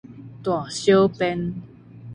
[0.41, 1.53] 大小便